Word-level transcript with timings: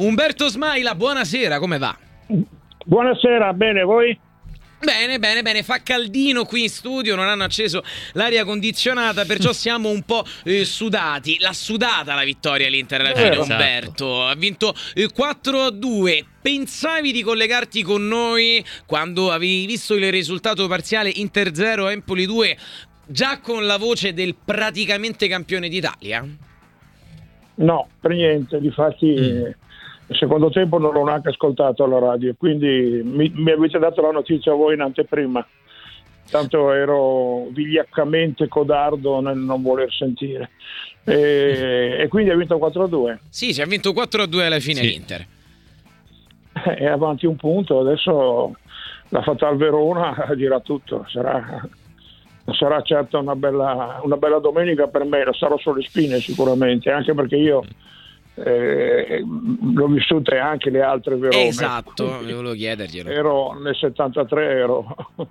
Umberto 0.00 0.48
Smaila, 0.48 0.94
buonasera, 0.94 1.58
come 1.58 1.76
va? 1.76 1.94
Buonasera, 2.86 3.52
bene 3.52 3.82
voi? 3.82 4.18
Bene, 4.82 5.18
bene, 5.18 5.42
bene, 5.42 5.62
fa 5.62 5.82
caldino 5.82 6.46
qui 6.46 6.62
in 6.62 6.68
studio, 6.70 7.14
non 7.14 7.28
hanno 7.28 7.44
acceso 7.44 7.82
l'aria 8.14 8.46
condizionata, 8.46 9.26
perciò 9.26 9.52
siamo 9.52 9.90
un 9.90 10.02
po' 10.04 10.24
eh, 10.44 10.64
sudati. 10.64 11.36
L'ha 11.38 11.52
sudata 11.52 12.14
la 12.14 12.24
vittoria 12.24 12.70
l'Inter 12.70 13.00
alla 13.00 13.14
fine, 13.14 13.34
Eh, 13.34 13.38
Umberto. 13.38 14.24
Ha 14.24 14.34
vinto 14.34 14.72
eh, 14.94 15.10
4-2. 15.14 16.24
Pensavi 16.40 17.12
di 17.12 17.22
collegarti 17.22 17.82
con 17.82 18.08
noi 18.08 18.64
quando 18.86 19.30
avevi 19.30 19.66
visto 19.66 19.94
il 19.94 20.10
risultato 20.10 20.66
parziale 20.66 21.10
Inter 21.14 21.54
0 21.54 21.90
Empoli 21.90 22.24
2 22.24 22.56
già 23.06 23.38
con 23.40 23.66
la 23.66 23.76
voce 23.76 24.14
del 24.14 24.34
praticamente 24.42 25.28
campione 25.28 25.68
d'Italia? 25.68 26.26
No, 27.56 27.88
per 28.00 28.12
niente, 28.12 28.58
difatti 28.60 29.14
Mm. 29.14 29.50
Il 30.10 30.16
secondo 30.16 30.50
tempo 30.50 30.78
non 30.78 30.92
l'ho 30.92 31.04
neanche 31.04 31.28
ascoltato 31.28 31.84
alla 31.84 32.00
radio, 32.00 32.34
quindi 32.36 33.00
mi, 33.04 33.30
mi 33.32 33.52
avete 33.52 33.78
dato 33.78 34.02
la 34.02 34.10
notizia 34.10 34.52
voi 34.52 34.74
in 34.74 34.80
anteprima. 34.80 35.46
Tanto 36.28 36.72
ero 36.72 37.46
vigliaccamente 37.50 38.48
codardo 38.48 39.20
nel 39.20 39.36
non 39.36 39.62
voler 39.62 39.92
sentire. 39.92 40.50
E, 41.04 41.96
e 42.00 42.08
quindi 42.08 42.30
ha 42.30 42.36
vinto 42.36 42.56
4-2. 42.56 43.18
Sì, 43.28 43.52
si 43.52 43.60
è 43.60 43.66
vinto 43.66 43.90
4-2 43.90 44.40
alla 44.40 44.58
fine 44.60 44.80
Sì. 44.80 44.86
l'Inter. 44.88 45.26
È 46.52 46.86
avanti 46.86 47.26
un 47.26 47.36
punto, 47.36 47.80
adesso 47.80 48.56
la 49.08 49.22
Fatal 49.22 49.56
Verona 49.56 50.26
dirà 50.34 50.58
tutto. 50.60 51.04
Sarà, 51.08 51.68
sarà 52.52 52.82
certo 52.82 53.18
una 53.18 53.36
bella, 53.36 54.00
una 54.02 54.16
bella 54.16 54.38
domenica 54.40 54.88
per 54.88 55.04
me, 55.04 55.24
lo 55.24 55.32
sarò 55.32 55.56
sulle 55.58 55.82
spine 55.82 56.18
sicuramente, 56.18 56.90
anche 56.90 57.14
perché 57.14 57.36
io 57.36 57.64
eh, 58.44 59.22
l'ho 59.22 59.86
vissute 59.88 60.38
anche 60.38 60.70
le 60.70 60.82
altre 60.82 61.16
Verone. 61.16 61.46
Esatto, 61.46 62.06
volevo 62.06 62.52
chiederglielo. 62.52 63.10
Ero 63.10 63.58
nel 63.60 63.74
73, 63.74 64.44
ero 64.44 64.86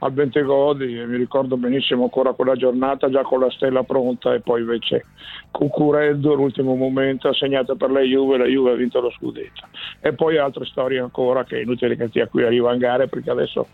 al 0.00 0.12
Bentegodi 0.12 0.98
e 0.98 1.06
mi 1.06 1.16
ricordo 1.16 1.56
benissimo 1.56 2.04
ancora 2.04 2.32
quella 2.32 2.54
giornata 2.54 3.10
già 3.10 3.22
con 3.22 3.40
la 3.40 3.50
stella 3.50 3.82
pronta 3.82 4.32
e 4.32 4.40
poi 4.40 4.60
invece 4.60 5.06
Cucureddo 5.50 6.34
l'ultimo 6.34 6.76
momento 6.76 7.28
ha 7.28 7.34
segnato 7.34 7.74
per 7.74 7.90
la 7.90 8.00
Juve 8.00 8.38
la 8.38 8.44
Juve 8.44 8.72
ha 8.72 8.74
vinto 8.74 9.00
lo 9.00 9.10
scudetto 9.10 9.66
e 10.00 10.12
poi 10.12 10.38
altre 10.38 10.66
storie 10.66 11.00
ancora 11.00 11.44
che 11.44 11.58
è 11.58 11.62
inutile 11.62 11.96
che 11.96 12.08
stia 12.08 12.28
qui 12.28 12.44
a 12.44 12.48
rivangare 12.48 13.08
perché 13.08 13.30
adesso 13.30 13.66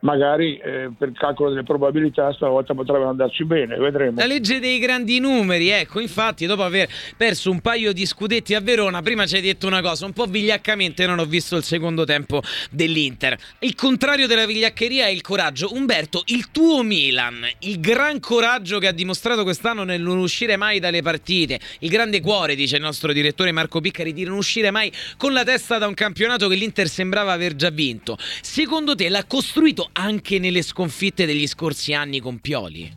magari 0.00 0.56
eh, 0.58 0.90
per 0.96 1.12
calcolo 1.12 1.50
delle 1.50 1.62
probabilità 1.62 2.32
stavolta 2.32 2.74
potrebbe 2.74 3.04
andarci 3.04 3.44
bene 3.44 3.76
vedremo 3.76 4.18
La 4.18 4.26
legge 4.26 4.60
dei 4.60 4.78
grandi 4.78 5.18
numeri, 5.18 5.68
ecco, 5.68 6.00
infatti, 6.00 6.46
dopo 6.46 6.62
aver 6.62 6.88
perso 7.16 7.50
un 7.50 7.60
paio 7.60 7.92
di 7.92 8.06
scudetti 8.06 8.54
a 8.54 8.60
Verona, 8.60 9.02
prima 9.02 9.26
ci 9.26 9.36
hai 9.36 9.42
detto 9.42 9.66
una 9.66 9.80
cosa, 9.80 10.06
un 10.06 10.12
po' 10.12 10.26
vigliaccamente 10.26 11.06
non 11.06 11.18
ho 11.18 11.24
visto 11.24 11.56
il 11.56 11.64
secondo 11.64 12.04
tempo 12.04 12.42
dell'Inter. 12.70 13.36
Il 13.60 13.74
contrario 13.74 14.26
della 14.26 14.46
vigliaccheria 14.46 15.06
è 15.06 15.10
il 15.10 15.20
coraggio. 15.20 15.74
Umberto, 15.74 16.22
il 16.26 16.50
tuo 16.50 16.82
Milan, 16.82 17.46
il 17.60 17.80
gran 17.80 18.20
coraggio 18.20 18.78
che 18.78 18.86
ha 18.86 18.92
dimostrato 18.92 19.42
quest'anno 19.42 19.84
nel 19.84 20.00
non 20.00 20.18
uscire 20.18 20.56
mai 20.56 20.78
dalle 20.78 21.02
partite, 21.02 21.58
il 21.80 21.90
grande 21.90 22.20
cuore, 22.20 22.54
dice 22.54 22.76
il 22.76 22.82
nostro 22.82 23.12
direttore 23.12 23.52
Marco 23.52 23.80
Piccari, 23.80 24.12
di 24.12 24.24
non 24.24 24.36
uscire 24.36 24.70
mai 24.70 24.92
con 25.16 25.32
la 25.32 25.44
testa 25.44 25.78
da 25.78 25.86
un 25.86 25.94
campionato 25.94 26.48
che 26.48 26.54
l'Inter 26.54 26.88
sembrava 26.88 27.32
aver 27.32 27.54
già 27.54 27.70
vinto. 27.70 28.16
Secondo 28.40 28.94
te 28.94 29.08
l'ha 29.08 29.24
costruito 29.24 29.89
anche 29.92 30.38
nelle 30.38 30.62
sconfitte 30.62 31.26
degli 31.26 31.46
scorsi 31.46 31.92
anni 31.94 32.20
con 32.20 32.38
Pioli? 32.38 32.90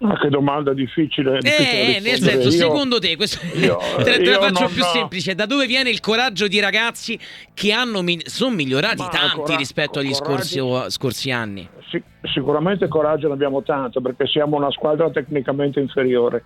Ah, 0.00 0.18
che 0.18 0.28
domanda 0.28 0.74
difficile, 0.74 1.38
difficile 1.40 1.96
Eh, 1.96 2.00
nel 2.00 2.18
senso, 2.20 2.48
Io- 2.48 2.50
secondo 2.50 2.98
te, 2.98 3.16
questo, 3.16 3.38
io- 3.56 3.78
te, 3.98 4.02
te 4.18 4.24
la 4.24 4.32
io 4.32 4.40
faccio 4.40 4.66
più 4.66 4.82
ho- 4.82 4.86
semplice, 4.92 5.34
da 5.34 5.46
dove 5.46 5.66
viene 5.66 5.88
il 5.88 6.00
coraggio 6.00 6.46
di 6.46 6.60
ragazzi 6.60 7.18
che 7.54 7.72
hanno 7.72 8.04
sono 8.24 8.54
migliorati 8.54 9.00
Ma 9.02 9.08
tanti 9.08 9.36
cora- 9.36 9.56
rispetto 9.56 10.00
agli 10.00 10.12
scorsi, 10.12 10.60
scorsi 10.88 11.30
anni? 11.30 11.66
Sic- 11.88 12.04
sicuramente 12.34 12.86
coraggio 12.88 13.28
ne 13.28 13.34
abbiamo 13.34 13.62
tanto 13.62 14.02
perché 14.02 14.26
siamo 14.26 14.56
una 14.56 14.70
squadra 14.72 15.10
tecnicamente 15.10 15.80
inferiore 15.80 16.44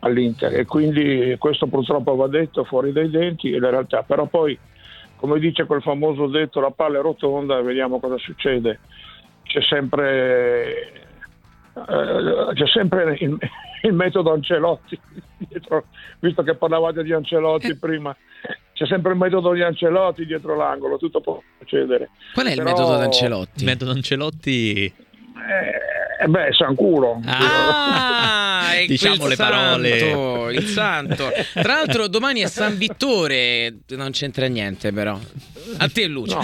all'Inter 0.00 0.54
e 0.54 0.64
quindi 0.66 1.34
questo 1.38 1.66
purtroppo 1.66 2.14
va 2.14 2.28
detto 2.28 2.62
fuori 2.64 2.92
dai 2.92 3.08
denti 3.10 3.50
e 3.52 3.58
la 3.58 3.70
realtà 3.70 4.02
però 4.02 4.26
poi 4.26 4.56
come 5.22 5.38
dice 5.38 5.66
quel 5.66 5.80
famoso 5.82 6.26
detto 6.26 6.58
la 6.58 6.72
palla 6.72 6.98
è 6.98 7.00
rotonda 7.00 7.56
e 7.56 7.62
vediamo 7.62 8.00
cosa 8.00 8.18
succede 8.18 8.80
c'è 9.44 9.60
sempre 9.62 10.92
eh, 11.74 12.52
c'è 12.54 12.66
sempre 12.66 13.16
il, 13.20 13.38
il 13.82 13.92
metodo 13.92 14.32
Ancelotti 14.32 14.98
dietro, 15.38 15.84
visto 16.18 16.42
che 16.42 16.56
parlavate 16.56 17.04
di 17.04 17.12
Ancelotti 17.12 17.76
prima 17.76 18.14
c'è 18.72 18.84
sempre 18.86 19.12
il 19.12 19.18
metodo 19.18 19.52
di 19.52 19.62
Ancelotti 19.62 20.26
dietro 20.26 20.56
l'angolo 20.56 20.98
tutto 20.98 21.20
può 21.20 21.40
succedere 21.60 22.10
Qual 22.34 22.46
è 22.46 22.50
il 22.50 22.56
Però- 22.56 22.70
metodo 22.70 22.96
d'Ancelotti? 22.96 23.60
Il 23.60 23.64
metodo 23.64 23.90
Ancelotti, 23.92 24.84
eh, 24.84 26.26
beh, 26.26 26.52
Sanculo. 26.52 27.20
Ah, 27.26 28.41
è 28.70 28.86
Diciamo 28.86 29.26
le 29.26 29.36
parole. 29.36 29.98
santo, 29.98 30.48
il 30.50 30.66
santo. 30.68 31.30
Tra 31.52 31.74
l'altro 31.74 32.06
domani 32.08 32.40
è 32.40 32.46
San 32.48 32.76
Vittore, 32.78 33.78
non 33.88 34.10
c'entra 34.12 34.46
niente 34.46 34.92
però. 34.92 35.18
A 35.78 35.88
te 35.88 36.06
Lucio. 36.06 36.40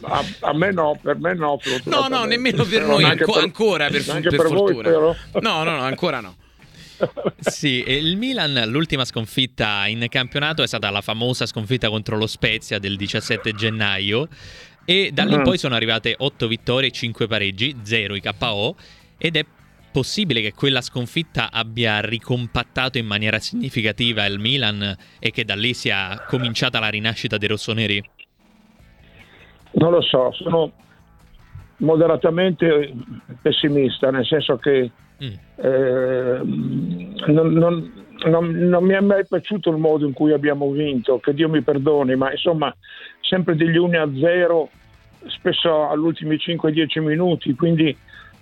No, 0.00 0.06
a, 0.08 0.24
a 0.40 0.52
me 0.54 0.70
no, 0.72 0.98
per 1.02 1.16
me 1.18 1.34
no. 1.34 1.58
No, 1.84 2.06
no, 2.08 2.24
nemmeno 2.24 2.64
per 2.64 2.80
Però 2.82 2.86
noi, 2.92 3.04
anco- 3.04 3.38
ancora 3.38 3.88
per, 3.88 4.04
neanche 4.06 4.28
per 4.30 4.38
per 4.38 4.48
voi, 4.48 4.74
fortuna. 4.74 4.88
spero. 4.88 5.16
No, 5.40 5.62
no, 5.62 5.76
no, 5.76 5.82
ancora 5.82 6.20
no. 6.20 6.36
sì, 7.38 7.82
e 7.82 7.94
il 7.96 8.16
Milan, 8.16 8.64
l'ultima 8.68 9.04
sconfitta 9.04 9.86
in 9.86 10.06
campionato 10.08 10.62
è 10.62 10.66
stata 10.66 10.88
la 10.90 11.02
famosa 11.02 11.44
sconfitta 11.46 11.88
contro 11.90 12.16
lo 12.16 12.26
Spezia 12.26 12.78
del 12.78 12.96
17 12.96 13.52
gennaio 13.52 14.28
e 14.84 15.10
da 15.12 15.24
lì 15.24 15.32
in 15.32 15.38
Mhm. 15.38 15.44
poi 15.44 15.58
sono 15.58 15.74
arrivate 15.74 16.14
8 16.16 16.46
vittorie 16.46 16.88
e 16.88 16.92
5 16.92 17.26
pareggi, 17.26 17.76
0 17.82 18.14
i 18.14 18.22
KO 18.22 18.76
ed 19.18 19.36
è 19.36 19.44
possibile 19.96 20.42
che 20.42 20.52
quella 20.52 20.82
sconfitta 20.82 21.48
abbia 21.50 22.02
ricompattato 22.02 22.98
in 22.98 23.06
maniera 23.06 23.38
significativa 23.38 24.26
il 24.26 24.38
Milan 24.38 24.94
e 25.18 25.30
che 25.30 25.42
da 25.42 25.54
lì 25.54 25.72
sia 25.72 26.22
cominciata 26.28 26.78
la 26.78 26.90
rinascita 26.90 27.38
dei 27.38 27.48
rossoneri? 27.48 28.04
Non 29.70 29.92
lo 29.92 30.02
so, 30.02 30.32
sono 30.32 30.70
moderatamente 31.78 32.92
pessimista, 33.40 34.10
nel 34.10 34.26
senso 34.26 34.58
che 34.58 34.90
Mm. 35.18 35.32
eh, 35.64 36.40
non, 37.32 37.52
non- 37.54 38.04
non- 38.26 38.50
non 38.50 38.84
mi 38.84 38.92
è 38.92 39.00
mai 39.00 39.26
piaciuto 39.26 39.70
il 39.70 39.78
modo 39.78 40.04
in 40.06 40.12
cui 40.12 40.34
abbiamo 40.34 40.70
vinto, 40.70 41.18
che 41.20 41.32
Dio 41.32 41.48
mi 41.48 41.62
perdoni, 41.62 42.16
ma 42.16 42.30
insomma 42.32 42.74
sempre 43.22 43.56
degli 43.56 43.78
1 43.78 43.98
a 43.98 44.10
0, 44.14 44.68
spesso 45.28 45.88
agli 45.88 46.00
ultimi 46.00 46.36
5-10 46.36 47.00
minuti, 47.00 47.54
quindi 47.54 47.96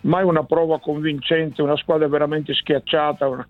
mai 0.05 0.25
una 0.25 0.45
prova 0.45 0.81
convincente, 0.81 1.63
una 1.63 1.77
squadra 1.77 2.09
veramente 2.09 2.55
schiacciata 2.55 3.47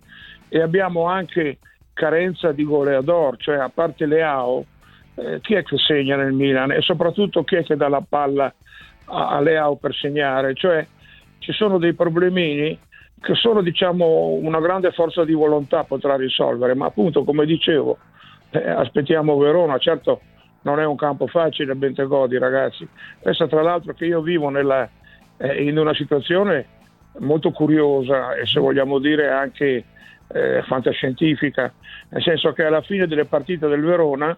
e 0.48 0.60
abbiamo 0.60 1.04
anche 1.06 1.58
carenza 1.92 2.52
di 2.52 2.64
goleador, 2.64 3.36
cioè 3.38 3.56
a 3.56 3.70
parte 3.72 4.06
Leao, 4.06 4.64
eh, 5.16 5.40
chi 5.40 5.54
è 5.54 5.62
che 5.62 5.76
segna 5.78 6.16
nel 6.16 6.32
Milan? 6.32 6.72
E 6.72 6.80
soprattutto 6.80 7.44
chi 7.44 7.56
è 7.56 7.64
che 7.64 7.76
dà 7.76 7.88
la 7.88 8.02
palla 8.06 8.52
a, 9.06 9.28
a 9.28 9.40
Leao 9.40 9.76
per 9.76 9.94
segnare, 9.94 10.54
cioè 10.54 10.86
ci 11.38 11.52
sono 11.52 11.78
dei 11.78 11.94
problemini 11.94 12.78
che 13.20 13.34
solo 13.34 13.62
diciamo 13.62 14.38
una 14.40 14.60
grande 14.60 14.92
forza 14.92 15.24
di 15.24 15.32
volontà 15.32 15.84
potrà 15.84 16.16
risolvere, 16.16 16.74
ma 16.74 16.86
appunto 16.86 17.24
come 17.24 17.46
dicevo 17.46 17.98
eh, 18.50 18.68
aspettiamo 18.68 19.36
Verona, 19.38 19.78
certo 19.78 20.20
non 20.62 20.78
è 20.78 20.84
un 20.84 20.96
campo 20.96 21.26
facile 21.26 21.74
Bentegodi 21.74 22.38
ragazzi, 22.38 22.86
pensa 23.20 23.46
tra 23.46 23.62
l'altro 23.62 23.92
che 23.94 24.06
io 24.06 24.20
vivo 24.20 24.50
nella, 24.50 24.88
eh, 25.38 25.62
in 25.62 25.78
una 25.78 25.94
situazione 25.94 26.66
molto 27.18 27.50
curiosa 27.50 28.34
e 28.34 28.46
se 28.46 28.60
vogliamo 28.60 28.98
dire 28.98 29.30
anche 29.30 29.84
eh, 30.28 30.62
fantascientifica, 30.62 31.72
nel 32.10 32.22
senso 32.22 32.52
che 32.52 32.64
alla 32.64 32.82
fine 32.82 33.06
delle 33.06 33.24
partite 33.24 33.68
del 33.68 33.82
Verona 33.82 34.36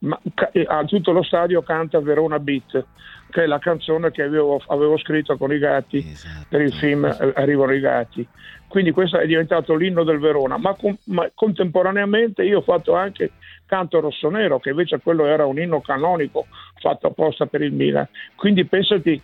ma, 0.00 0.18
ca- 0.34 0.50
eh, 0.52 0.64
a 0.68 0.84
tutto 0.84 1.12
lo 1.12 1.22
stadio 1.22 1.62
canta 1.62 2.00
Verona 2.00 2.38
Beat, 2.38 2.86
che 3.30 3.42
è 3.42 3.46
la 3.46 3.58
canzone 3.58 4.10
che 4.10 4.22
avevo, 4.22 4.62
avevo 4.68 4.96
scritto 4.98 5.36
con 5.36 5.52
i 5.52 5.58
gatti 5.58 5.98
Esatto. 5.98 6.46
per 6.48 6.60
il 6.60 6.72
film 6.72 7.04
Arrivano 7.34 7.72
i 7.72 7.80
gatti. 7.80 8.26
Quindi 8.68 8.90
questo 8.90 9.18
è 9.18 9.26
diventato 9.26 9.74
l'inno 9.74 10.04
del 10.04 10.18
Verona, 10.18 10.58
ma, 10.58 10.74
con- 10.74 10.96
ma 11.04 11.28
contemporaneamente 11.34 12.44
io 12.44 12.58
ho 12.58 12.62
fatto 12.62 12.94
anche 12.94 13.32
Canto 13.66 14.00
Rossonero, 14.00 14.58
che 14.60 14.70
invece 14.70 15.00
quello 15.00 15.26
era 15.26 15.46
un 15.46 15.58
inno 15.58 15.80
canonico 15.80 16.46
fatto 16.80 17.08
apposta 17.08 17.46
per 17.46 17.62
il 17.62 17.72
Milan. 17.72 18.06
Quindi 18.34 18.64
pensati, 18.66 19.20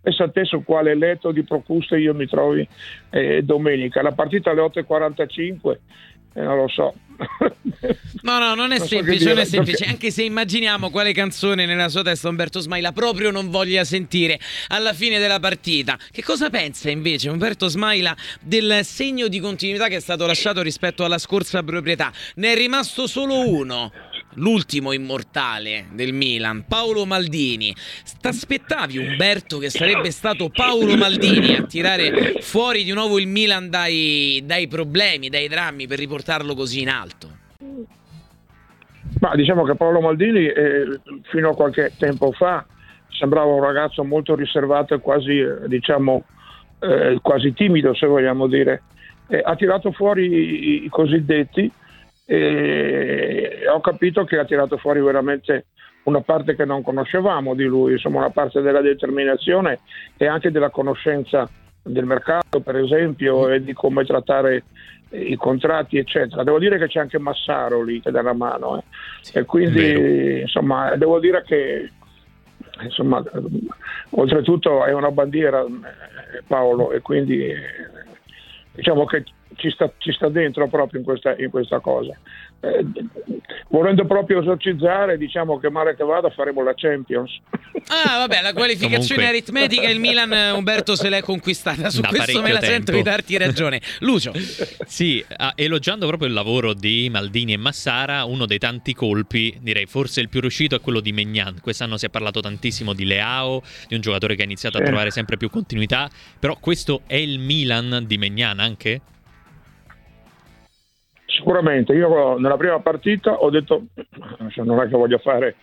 pensa 0.00 0.24
a 0.24 0.30
te 0.30 0.44
su 0.44 0.64
quale 0.64 0.94
letto 0.94 1.32
di 1.32 1.42
Procuste 1.42 1.98
io 1.98 2.14
mi 2.14 2.26
trovi 2.26 2.66
eh, 3.10 3.42
domenica. 3.42 4.02
La 4.02 4.12
partita 4.12 4.50
alle 4.50 4.62
8.45 4.62 5.76
eh, 6.34 6.42
non 6.42 6.56
lo 6.56 6.68
so. 6.68 6.94
No, 8.22 8.38
no, 8.38 8.54
non 8.54 8.70
è 8.72 8.78
non 8.78 8.86
semplice, 8.86 9.22
so 9.22 9.28
non 9.28 9.38
è 9.38 9.44
semplice. 9.44 9.84
Anche 9.84 10.10
se 10.10 10.22
immaginiamo 10.22 10.90
quale 10.90 11.12
canzone 11.12 11.64
nella 11.64 11.88
sua 11.88 12.02
testa 12.02 12.28
Umberto 12.28 12.60
Smaila 12.60 12.92
proprio 12.92 13.30
non 13.30 13.48
voglia 13.48 13.84
sentire 13.84 14.38
alla 14.68 14.92
fine 14.92 15.18
della 15.18 15.40
partita. 15.40 15.98
Che 16.10 16.22
cosa 16.22 16.50
pensa 16.50 16.90
invece 16.90 17.30
Umberto 17.30 17.68
Smaila 17.68 18.14
del 18.40 18.80
segno 18.84 19.28
di 19.28 19.40
continuità 19.40 19.88
che 19.88 19.96
è 19.96 20.00
stato 20.00 20.26
lasciato 20.26 20.60
rispetto 20.60 21.04
alla 21.04 21.18
scorsa 21.18 21.62
proprietà? 21.62 22.12
Ne 22.36 22.52
è 22.52 22.56
rimasto 22.56 23.06
solo 23.06 23.48
uno 23.48 23.90
l'ultimo 24.34 24.92
immortale 24.92 25.86
del 25.92 26.12
Milan, 26.12 26.64
Paolo 26.68 27.04
Maldini. 27.04 27.74
T'aspettavi 28.20 28.98
Umberto 28.98 29.58
che 29.58 29.70
sarebbe 29.70 30.10
stato 30.10 30.50
Paolo 30.50 30.96
Maldini 30.96 31.56
a 31.56 31.62
tirare 31.64 32.40
fuori 32.40 32.84
di 32.84 32.92
nuovo 32.92 33.18
il 33.18 33.26
Milan 33.26 33.68
dai, 33.70 34.42
dai 34.44 34.68
problemi, 34.68 35.28
dai 35.28 35.48
drammi 35.48 35.86
per 35.86 35.98
riportarlo 35.98 36.54
così 36.54 36.82
in 36.82 36.88
alto? 36.88 37.28
Ma 39.20 39.34
diciamo 39.34 39.64
che 39.64 39.74
Paolo 39.74 40.00
Maldini 40.00 40.46
eh, 40.46 41.00
fino 41.30 41.50
a 41.50 41.54
qualche 41.54 41.92
tempo 41.98 42.32
fa 42.32 42.64
sembrava 43.08 43.52
un 43.52 43.62
ragazzo 43.62 44.04
molto 44.04 44.34
riservato 44.34 44.94
e 44.94 45.00
quasi, 45.00 45.38
eh, 45.38 45.66
diciamo, 45.66 46.24
eh, 46.78 47.18
quasi 47.20 47.52
timido, 47.52 47.94
se 47.94 48.06
vogliamo 48.06 48.46
dire. 48.46 48.82
ha 49.42 49.54
tirato 49.56 49.92
fuori 49.92 50.26
i, 50.26 50.84
i 50.84 50.88
cosiddetti 50.88 51.70
e 52.32 53.66
ho 53.66 53.80
capito 53.80 54.22
che 54.22 54.38
ha 54.38 54.44
tirato 54.44 54.76
fuori 54.76 55.00
veramente 55.00 55.66
una 56.04 56.20
parte 56.20 56.54
che 56.54 56.64
non 56.64 56.80
conoscevamo 56.80 57.56
di 57.56 57.64
lui, 57.64 57.94
insomma 57.94 58.18
una 58.18 58.30
parte 58.30 58.60
della 58.60 58.80
determinazione 58.80 59.80
e 60.16 60.26
anche 60.28 60.52
della 60.52 60.70
conoscenza 60.70 61.50
del 61.82 62.04
mercato, 62.04 62.60
per 62.60 62.76
esempio, 62.76 63.48
e 63.48 63.64
di 63.64 63.72
come 63.72 64.04
trattare 64.04 64.62
i 65.10 65.34
contratti, 65.34 65.98
eccetera. 65.98 66.44
Devo 66.44 66.60
dire 66.60 66.78
che 66.78 66.86
c'è 66.86 67.00
anche 67.00 67.18
Massaro 67.18 67.82
lì 67.82 68.00
che 68.00 68.12
dà 68.12 68.22
la 68.22 68.32
mano, 68.32 68.78
eh. 68.78 68.84
sì, 69.22 69.38
e 69.38 69.44
quindi 69.44 70.42
insomma 70.42 70.94
devo 70.94 71.18
dire 71.18 71.42
che 71.42 71.90
insomma, 72.80 73.24
oltretutto 74.10 74.84
è 74.84 74.92
una 74.92 75.10
bandiera 75.10 75.62
eh, 75.62 76.42
Paolo 76.46 76.92
e 76.92 77.00
quindi 77.00 77.48
eh, 77.48 77.58
diciamo 78.72 79.04
che 79.04 79.24
ci 79.60 79.70
sta, 79.70 79.92
ci 79.98 80.10
sta 80.12 80.28
dentro 80.28 80.66
proprio 80.68 80.98
in 80.98 81.04
questa, 81.04 81.36
in 81.36 81.50
questa 81.50 81.78
cosa. 81.80 82.16
Eh, 82.62 82.84
volendo 83.68 84.04
proprio 84.04 84.40
esorcizzare, 84.40 85.16
diciamo 85.16 85.58
che 85.58 85.70
male 85.70 85.94
che 85.94 86.04
vada 86.04 86.30
faremo 86.30 86.62
la 86.62 86.72
Champions. 86.74 87.40
Ah, 87.88 88.18
vabbè, 88.18 88.42
la 88.42 88.52
qualificazione 88.52 89.22
Comunque... 89.22 89.26
aritmetica 89.26 89.88
il 89.88 90.00
Milan 90.00 90.32
eh, 90.32 90.50
Umberto 90.50 90.96
se 90.96 91.08
l'è 91.08 91.22
conquistata. 91.22 91.90
Su 91.90 92.00
da 92.00 92.08
questo 92.08 92.42
me 92.42 92.52
la 92.52 92.58
tempo. 92.58 92.74
sento 92.74 92.92
di 92.92 93.02
darti 93.02 93.36
ragione. 93.36 93.80
Lucio. 94.00 94.32
Sì, 94.86 95.24
ah, 95.36 95.52
elogiando 95.54 96.06
proprio 96.06 96.28
il 96.28 96.34
lavoro 96.34 96.74
di 96.74 97.08
Maldini 97.10 97.52
e 97.52 97.56
Massara, 97.56 98.24
uno 98.24 98.46
dei 98.46 98.58
tanti 98.58 98.94
colpi, 98.94 99.56
direi 99.60 99.86
forse 99.86 100.20
il 100.20 100.28
più 100.28 100.40
riuscito 100.40 100.74
è 100.74 100.80
quello 100.80 101.00
di 101.00 101.12
Megnan. 101.12 101.60
Quest'anno 101.60 101.96
si 101.96 102.06
è 102.06 102.08
parlato 102.08 102.40
tantissimo 102.40 102.92
di 102.92 103.04
Leao, 103.04 103.62
di 103.88 103.94
un 103.94 104.00
giocatore 104.00 104.34
che 104.34 104.42
ha 104.42 104.46
iniziato 104.46 104.76
sì. 104.76 104.82
a 104.82 104.86
trovare 104.86 105.10
sempre 105.10 105.36
più 105.36 105.50
continuità, 105.50 106.10
però 106.38 106.56
questo 106.58 107.02
è 107.06 107.16
il 107.16 107.38
Milan 107.38 108.04
di 108.06 108.18
Megnan 108.18 108.58
anche? 108.58 109.00
Sicuramente, 111.40 111.94
io 111.94 112.38
nella 112.38 112.58
prima 112.58 112.78
partita 112.80 113.32
ho 113.32 113.48
detto, 113.48 113.86
non 114.56 114.78
è 114.78 114.88
che 114.88 114.96
voglio 114.96 115.16
fare 115.16 115.54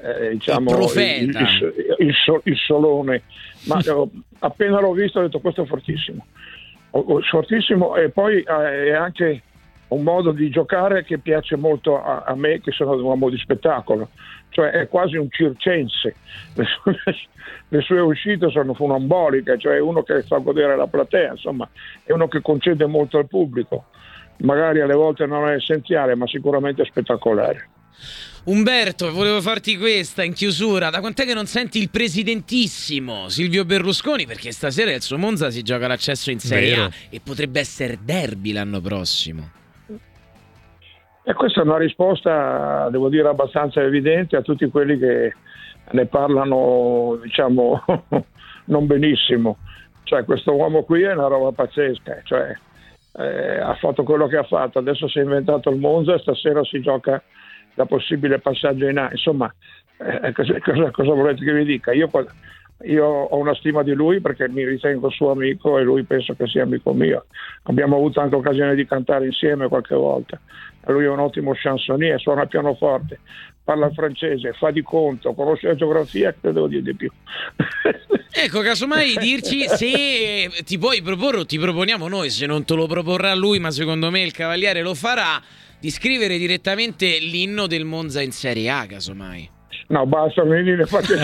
eh, 0.00 0.30
diciamo, 0.30 0.78
il, 0.78 1.00
il, 1.00 1.94
il, 1.98 2.14
il, 2.44 2.56
solone, 2.56 3.22
ma 3.64 3.80
appena 4.38 4.78
l'ho 4.80 4.92
visto 4.92 5.18
ho 5.18 5.22
detto 5.22 5.40
questo 5.40 5.62
è 5.62 5.66
fortissimo, 5.66 6.24
fortissimo 7.28 7.96
e 7.96 8.10
poi 8.10 8.42
eh, 8.42 8.86
è 8.86 8.92
anche 8.92 9.42
un 9.88 10.04
modo 10.04 10.30
di 10.30 10.50
giocare 10.50 11.02
che 11.02 11.18
piace 11.18 11.56
molto 11.56 12.00
a, 12.00 12.22
a, 12.24 12.36
me 12.36 12.60
che 12.60 12.70
sono 12.70 12.92
un 12.92 13.02
uomo 13.02 13.28
di 13.28 13.38
spettacolo, 13.38 14.10
cioè 14.50 14.70
è 14.70 14.86
quasi 14.86 15.16
un 15.16 15.28
circense, 15.30 16.14
le 16.54 16.64
sue, 16.64 16.96
le 17.70 17.80
sue 17.80 17.98
uscite 17.98 18.50
sono 18.50 18.72
funamboliche, 18.72 19.58
cioè 19.58 19.80
uno 19.80 20.04
che 20.04 20.22
fa 20.22 20.38
godere 20.38 20.76
la 20.76 20.86
platea, 20.86 21.32
insomma 21.32 21.68
è 22.04 22.12
uno 22.12 22.28
che 22.28 22.40
concede 22.40 22.86
molto 22.86 23.18
al 23.18 23.26
pubblico 23.26 23.86
magari 24.38 24.80
alle 24.80 24.94
volte 24.94 25.26
non 25.26 25.48
è 25.48 25.54
essenziale, 25.54 26.14
ma 26.14 26.26
sicuramente 26.26 26.84
spettacolare. 26.84 27.68
Umberto, 28.44 29.12
volevo 29.12 29.40
farti 29.42 29.76
questa 29.76 30.22
in 30.22 30.32
chiusura. 30.32 30.88
Da 30.88 31.00
quant'è 31.00 31.24
che 31.24 31.34
non 31.34 31.46
senti 31.46 31.78
il 31.78 31.90
presidentissimo 31.90 33.28
Silvio 33.28 33.64
Berlusconi? 33.64 34.24
Perché 34.24 34.52
stasera 34.52 34.90
il 34.92 35.02
suo 35.02 35.18
Monza 35.18 35.50
si 35.50 35.62
gioca 35.62 35.86
l'accesso 35.86 36.30
in 36.30 36.38
Serie 36.38 36.70
Vero. 36.70 36.82
A 36.84 36.90
e 37.10 37.20
potrebbe 37.22 37.60
essere 37.60 37.98
derby 38.02 38.52
l'anno 38.52 38.80
prossimo. 38.80 39.50
E 41.24 41.34
questa 41.34 41.60
è 41.60 41.64
una 41.64 41.76
risposta, 41.76 42.88
devo 42.90 43.10
dire, 43.10 43.28
abbastanza 43.28 43.82
evidente 43.82 44.36
a 44.36 44.40
tutti 44.40 44.66
quelli 44.70 44.98
che 44.98 45.34
ne 45.90 46.06
parlano, 46.06 47.20
diciamo, 47.22 47.84
non 48.64 48.86
benissimo. 48.86 49.58
Cioè, 50.04 50.24
questo 50.24 50.54
uomo 50.54 50.84
qui 50.84 51.02
è 51.02 51.12
una 51.12 51.26
roba 51.26 51.52
pazzesca. 51.52 52.22
Cioè, 52.24 52.56
eh, 53.12 53.60
ha 53.60 53.74
fatto 53.74 54.02
quello 54.02 54.26
che 54.26 54.36
ha 54.36 54.44
fatto, 54.44 54.78
adesso 54.78 55.08
si 55.08 55.18
è 55.18 55.22
inventato 55.22 55.70
il 55.70 55.78
Monza 55.78 56.14
e 56.14 56.18
stasera 56.18 56.62
si 56.64 56.80
gioca 56.80 57.22
la 57.74 57.86
possibile 57.86 58.38
passaggio 58.38 58.86
in 58.86 58.98
A. 58.98 59.08
Insomma, 59.10 59.52
eh, 59.98 60.32
cosa, 60.32 60.90
cosa, 60.90 61.12
volete 61.12 61.44
che 61.44 61.52
vi 61.52 61.64
dica? 61.64 61.92
Io, 61.92 62.08
io, 62.84 63.04
ho 63.06 63.36
una 63.36 63.54
stima 63.56 63.82
di 63.82 63.92
lui 63.92 64.20
perché 64.20 64.48
mi 64.48 64.64
ritengo 64.64 65.10
suo 65.10 65.32
amico 65.32 65.78
e 65.78 65.82
lui 65.82 66.04
penso 66.04 66.34
che 66.34 66.46
sia 66.46 66.62
amico 66.62 66.92
mio. 66.92 67.26
Abbiamo 67.64 67.96
avuto 67.96 68.20
anche 68.20 68.36
occasione 68.36 68.74
di 68.76 68.86
cantare 68.86 69.26
insieme 69.26 69.68
qualche 69.68 69.96
volta. 69.96 70.40
Lui 70.86 71.04
è 71.04 71.08
un 71.08 71.18
ottimo 71.18 71.52
chansonnier, 71.54 72.20
suona 72.20 72.46
pianoforte, 72.46 73.18
parla 73.64 73.90
francese, 73.90 74.52
fa 74.52 74.70
di 74.70 74.82
conto, 74.82 75.34
conosce 75.34 75.66
la 75.66 75.74
geografia, 75.74 76.32
che 76.32 76.52
devo 76.52 76.68
dire 76.68 76.82
di 76.82 76.94
più. 76.94 77.10
ecco, 78.30 78.60
casomai 78.60 79.16
dirci 79.18 79.66
se 79.68 80.48
ti 80.64 80.78
puoi 80.78 81.02
proporre 81.02 81.38
o 81.38 81.46
ti 81.46 81.58
proponiamo 81.58 82.08
noi, 82.08 82.30
se 82.30 82.46
non 82.46 82.64
te 82.64 82.74
lo 82.74 82.86
proporrà 82.86 83.34
lui, 83.34 83.58
ma 83.58 83.70
secondo 83.70 84.10
me 84.10 84.22
il 84.22 84.32
Cavaliere 84.32 84.80
lo 84.82 84.94
farà, 84.94 85.42
di 85.80 85.90
scrivere 85.90 86.38
direttamente 86.38 87.18
l'inno 87.18 87.66
del 87.66 87.84
Monza 87.84 88.22
in 88.22 88.32
Serie 88.32 88.70
A, 88.70 88.86
casomai. 88.86 89.56
No, 89.88 90.04
basta, 90.04 90.42
vedi, 90.44 90.74
ne 90.74 90.84
fate... 90.84 91.14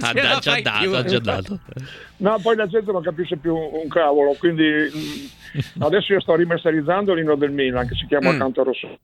ha 0.00 0.38
già 0.38 0.60
dato, 0.60 0.96
ha 0.96 1.04
già 1.04 1.18
dato. 1.18 1.58
No, 2.18 2.38
poi 2.40 2.56
la 2.56 2.66
gente 2.66 2.90
non 2.90 3.02
capisce 3.02 3.36
più 3.36 3.54
un 3.54 3.86
cavolo, 3.88 4.34
quindi 4.38 4.64
mm, 4.64 5.82
adesso 5.82 6.14
io 6.14 6.20
sto 6.20 6.34
rimesterizzando 6.34 7.12
l'inno 7.12 7.34
del 7.34 7.50
Milan 7.50 7.86
che 7.86 7.94
si 7.94 8.06
chiama 8.06 8.32
mm. 8.32 8.38
Canto 8.38 8.64
Rosso, 8.64 8.98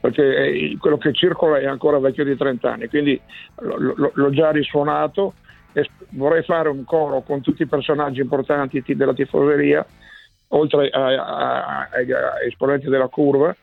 perché 0.00 0.74
quello 0.78 0.96
che 0.96 1.12
circola 1.12 1.58
è 1.58 1.66
ancora 1.66 1.98
vecchio 1.98 2.24
di 2.24 2.36
30 2.36 2.72
anni, 2.72 2.88
quindi 2.88 3.20
l'ho 3.56 4.30
già 4.30 4.50
risuonato 4.50 5.34
e 5.74 5.86
vorrei 6.10 6.42
fare 6.42 6.70
un 6.70 6.84
coro 6.84 7.20
con 7.20 7.42
tutti 7.42 7.62
i 7.62 7.66
personaggi 7.66 8.20
importanti 8.22 8.82
della 8.86 9.12
tifoseria, 9.12 9.84
oltre 10.48 10.88
agli 10.88 12.12
esponenti 12.46 12.88
della 12.88 13.08
curva, 13.08 13.54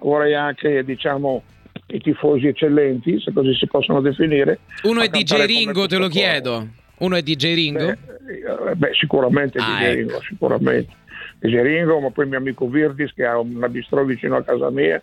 vorrei 0.00 0.34
anche, 0.34 0.84
diciamo, 0.84 1.42
i 1.86 2.00
tifosi 2.00 2.46
eccellenti, 2.46 3.20
se 3.20 3.32
così 3.32 3.54
si 3.54 3.66
possono 3.66 4.00
definire. 4.00 4.60
Uno 4.82 5.02
è 5.02 5.08
DJ 5.08 5.44
Ringo, 5.44 5.86
te 5.86 5.98
lo 5.98 6.08
chiedo. 6.08 6.68
Uno 6.98 7.16
è 7.16 7.22
DJ 7.22 7.54
Ringo? 7.54 7.84
Beh, 7.84 8.70
eh, 8.70 8.74
beh 8.74 8.90
sicuramente 8.94 9.58
ah, 9.58 9.64
DJ 9.64 9.82
ecco. 9.82 9.94
Ringo, 9.94 10.20
sicuramente. 10.22 10.92
DJ 11.38 11.60
Ringo, 11.60 12.00
ma 12.00 12.10
poi 12.10 12.26
mio 12.26 12.38
amico 12.38 12.68
Virdis 12.68 13.12
che 13.12 13.24
ha 13.24 13.38
una 13.38 13.68
bistro 13.68 14.04
vicino 14.04 14.36
a 14.36 14.42
casa 14.42 14.70
mia, 14.70 15.02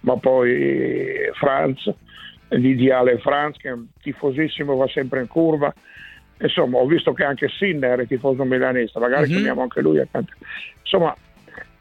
ma 0.00 0.16
poi 0.16 1.30
Franz, 1.34 1.90
l'ideale 2.48 3.18
Franz 3.18 3.56
che 3.58 3.68
è 3.68 3.72
un 3.72 3.86
tifosissimo, 4.00 4.76
va 4.76 4.88
sempre 4.88 5.20
in 5.20 5.26
curva. 5.26 5.72
Insomma, 6.38 6.78
ho 6.78 6.86
visto 6.86 7.12
che 7.12 7.24
anche 7.24 7.48
Sinner 7.48 8.00
è 8.00 8.06
tifoso 8.06 8.42
milanista, 8.44 8.98
magari 8.98 9.24
mm-hmm. 9.24 9.32
chiamiamo 9.32 9.62
anche 9.62 9.80
lui 9.80 9.98
accanto. 10.00 10.32
Insomma, 10.80 11.14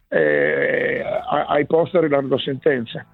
eh, 0.09 1.03
ai 1.47 1.65
posteri 1.65 2.09
danno 2.09 2.37
sentenza. 2.37 3.05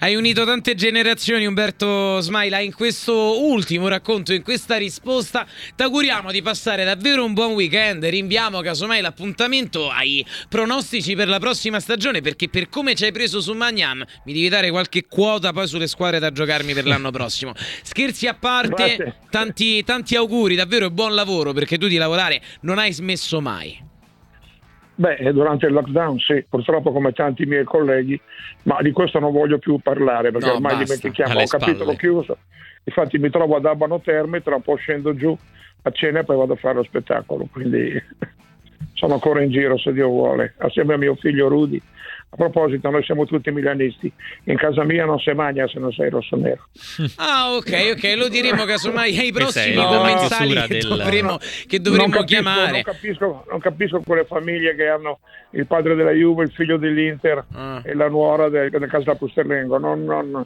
Hai 0.00 0.14
unito 0.14 0.44
tante 0.44 0.74
generazioni, 0.74 1.46
Umberto 1.46 2.20
Smaila, 2.20 2.60
in 2.60 2.74
questo 2.74 3.42
ultimo 3.44 3.88
racconto, 3.88 4.32
in 4.32 4.42
questa 4.42 4.76
risposta. 4.76 5.46
Ti 5.74 5.82
auguriamo 5.82 6.30
di 6.30 6.42
passare 6.42 6.84
davvero 6.84 7.24
un 7.24 7.32
buon 7.32 7.52
weekend. 7.52 8.04
Rinviamo 8.04 8.60
casomai 8.60 9.00
l'appuntamento 9.00 9.90
ai 9.90 10.24
pronostici 10.48 11.14
per 11.14 11.28
la 11.28 11.38
prossima 11.38 11.80
stagione, 11.80 12.20
perché 12.20 12.48
per 12.48 12.68
come 12.68 12.94
ci 12.94 13.04
hai 13.04 13.12
preso 13.12 13.40
su 13.40 13.52
Magnan, 13.52 14.04
mi 14.24 14.32
devi 14.32 14.48
dare 14.48 14.70
qualche 14.70 15.06
quota 15.06 15.52
poi 15.52 15.66
sulle 15.66 15.86
squadre 15.86 16.18
da 16.18 16.30
giocarmi 16.30 16.74
per 16.74 16.86
l'anno 16.86 17.10
prossimo. 17.10 17.52
Scherzi 17.82 18.26
a 18.26 18.34
parte, 18.34 19.16
tanti, 19.30 19.82
tanti 19.84 20.16
auguri, 20.16 20.54
davvero 20.54 20.90
buon 20.90 21.14
lavoro, 21.14 21.52
perché 21.52 21.78
tu 21.78 21.88
di 21.88 21.96
lavorare 21.96 22.40
non 22.62 22.78
hai 22.78 22.92
smesso 22.92 23.40
mai. 23.40 23.87
Beh, 24.98 25.32
durante 25.32 25.66
il 25.66 25.72
lockdown 25.74 26.18
sì, 26.18 26.44
purtroppo 26.48 26.90
come 26.90 27.12
tanti 27.12 27.46
miei 27.46 27.62
colleghi, 27.62 28.20
ma 28.64 28.82
di 28.82 28.90
questo 28.90 29.20
non 29.20 29.30
voglio 29.30 29.58
più 29.58 29.78
parlare 29.78 30.32
perché 30.32 30.48
no, 30.48 30.54
ormai 30.54 30.76
basta, 30.76 30.96
dimentichiamo, 30.96 31.40
ho 31.40 31.46
capitolo 31.46 31.94
chiuso. 31.94 32.38
Infatti 32.82 33.16
mi 33.18 33.30
trovo 33.30 33.54
ad 33.54 33.64
Abano 33.64 34.00
Terme, 34.00 34.42
tra 34.42 34.56
un 34.56 34.62
po' 34.62 34.74
scendo 34.74 35.14
giù 35.14 35.38
a 35.82 35.90
cena 35.92 36.18
e 36.18 36.24
poi 36.24 36.36
vado 36.36 36.54
a 36.54 36.56
fare 36.56 36.74
lo 36.74 36.82
spettacolo, 36.82 37.46
quindi 37.52 37.92
sono 38.94 39.14
ancora 39.14 39.40
in 39.40 39.52
giro 39.52 39.78
se 39.78 39.92
Dio 39.92 40.08
vuole, 40.08 40.54
assieme 40.56 40.94
a 40.94 40.98
mio 40.98 41.14
figlio 41.14 41.46
Rudy 41.46 41.80
A 42.30 42.36
proposito, 42.36 42.90
noi 42.90 43.02
siamo 43.04 43.24
tutti 43.24 43.50
milanisti. 43.50 44.12
In 44.44 44.56
casa 44.58 44.84
mia 44.84 45.06
non 45.06 45.18
si 45.18 45.30
mangia 45.32 45.66
se 45.66 45.78
non 45.78 45.90
sei 45.92 46.10
rosso-nero. 46.10 46.68
Ah, 47.16 47.54
ok, 47.54 47.92
ok, 47.96 48.14
lo 48.16 48.28
diremo 48.28 48.64
casomai 48.64 49.16
ai 49.18 49.32
prossimi 49.32 49.74
commensali 49.76 50.52
chiusura 50.52 50.66
che 50.66 50.78
del- 50.78 50.88
dovremo, 50.88 51.38
che 51.66 51.80
dovremo 51.80 52.06
non 52.06 52.10
capisco, 52.12 52.26
chiamare. 52.42 52.70
Non 52.72 52.82
capisco, 52.82 53.44
non 53.50 53.58
capisco 53.60 54.00
quelle 54.04 54.24
famiglie 54.26 54.74
che 54.74 54.88
hanno 54.88 55.20
il 55.52 55.66
padre 55.66 55.94
della 55.94 56.10
Juve, 56.12 56.44
il 56.44 56.52
figlio 56.52 56.76
dell'Inter 56.76 57.44
Ah. 57.54 57.80
e 57.82 57.94
la 57.94 58.08
nuora 58.08 58.48
del, 58.50 58.68
del 58.70 58.88
Casa 58.90 59.14
Pusterlengo. 59.14 59.78
Non, 59.78 60.04
non, 60.04 60.44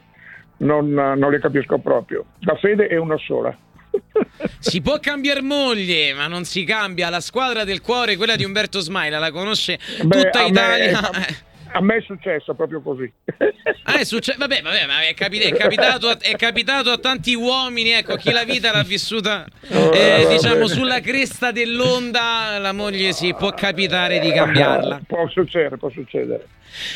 non, 0.57 0.89
non 0.89 1.31
le 1.31 1.39
capisco 1.39 1.79
proprio. 1.79 2.25
La 2.41 2.55
fede 2.55 2.87
è 2.87 2.95
una 2.97 3.17
sola. 3.17 3.55
Si 4.59 4.81
può 4.81 4.97
cambiare 4.99 5.41
moglie, 5.41 6.13
ma 6.13 6.27
non 6.27 6.45
si 6.45 6.63
cambia 6.63 7.09
la 7.09 7.19
squadra 7.19 7.63
del 7.65 7.81
cuore, 7.81 8.15
quella 8.15 8.35
di 8.37 8.43
Umberto 8.45 8.79
Smaila, 8.79 9.19
la 9.19 9.31
conosce 9.31 9.77
Beh, 10.03 10.21
tutta 10.23 10.39
a 10.39 10.43
me- 10.43 10.47
Italia. 10.49 10.99
a, 11.73 11.81
me 11.81 11.97
è 11.97 12.01
successo 12.01 12.53
proprio 12.53 12.81
così. 12.81 13.11
Ah, 13.85 13.99
è 13.99 14.05
succe- 14.05 14.35
vabbè, 14.37 14.61
vabbè, 14.61 14.85
ma 14.85 15.01
è, 15.01 15.13
capi- 15.13 15.39
è 15.39 15.53
capitato 15.53 16.07
a, 16.07 16.17
è 16.17 16.35
capitato 16.37 16.89
a 16.89 16.97
tanti 16.97 17.33
uomini, 17.33 17.89
ecco, 17.89 18.15
chi 18.15 18.31
la 18.31 18.45
vita 18.45 18.71
l'ha 18.71 18.83
vissuta, 18.83 19.45
eh, 19.69 20.25
diciamo, 20.29 20.67
sulla 20.67 21.01
cresta 21.01 21.51
dell'onda, 21.51 22.57
la 22.59 22.71
moglie 22.71 23.11
sì, 23.11 23.33
può 23.33 23.51
capitare 23.51 24.19
di 24.19 24.31
cambiarla. 24.31 25.01
può 25.07 25.27
succedere, 25.27 25.77
può 25.77 25.89
succedere. 25.89 26.47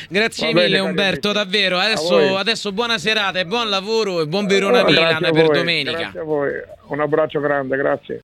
Grazie 0.09 0.51
bene, 0.53 0.67
mille 0.67 0.79
Umberto, 0.79 1.31
davvero. 1.31 1.77
Adesso, 1.77 2.37
adesso 2.37 2.71
buona 2.71 2.97
serata 2.97 3.39
e 3.39 3.45
buon 3.45 3.69
lavoro 3.69 4.21
e 4.21 4.27
buon 4.27 4.47
Verona 4.47 4.83
Milan 4.83 5.19
per 5.19 5.31
voi, 5.31 5.57
domenica. 5.57 5.97
Grazie 5.97 6.19
a 6.19 6.23
voi. 6.23 6.51
Un 6.87 7.01
abbraccio 7.01 7.39
grande, 7.39 7.77
grazie. 7.77 8.15